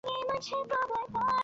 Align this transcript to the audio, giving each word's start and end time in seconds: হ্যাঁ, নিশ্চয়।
হ্যাঁ, 0.03 0.21
নিশ্চয়। 0.29 1.31